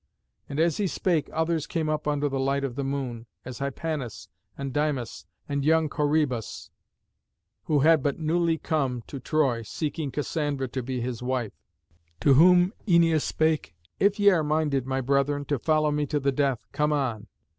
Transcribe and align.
And 0.49 0.59
as 0.59 0.77
he 0.77 0.87
spake 0.87 1.29
others 1.31 1.67
came 1.67 1.87
up 1.87 2.07
under 2.07 2.27
the 2.27 2.39
light 2.39 2.63
of 2.63 2.73
the 2.73 2.83
moon, 2.83 3.27
as 3.45 3.59
Hypanis, 3.59 4.29
and 4.57 4.73
Dymas, 4.73 5.27
and 5.47 5.63
young 5.63 5.89
Corœbus, 5.89 6.71
who 7.65 7.81
had 7.81 8.01
but 8.01 8.17
newly 8.17 8.57
come 8.57 9.03
to 9.05 9.19
Troy, 9.19 9.61
seeking 9.61 10.09
Cassandra 10.09 10.67
to 10.69 10.81
be 10.81 11.01
his 11.01 11.21
wife. 11.21 11.53
To 12.21 12.33
whom 12.33 12.73
Æneas 12.87 13.21
spake: 13.21 13.75
"If 13.99 14.19
ye 14.19 14.31
are 14.31 14.41
minded, 14.43 14.87
my 14.87 15.01
brethren, 15.01 15.45
to 15.45 15.59
follow 15.59 15.91
me 15.91 16.07
to 16.07 16.19
the 16.19 16.31
death, 16.31 16.65
come 16.71 16.91
on. 16.91 17.27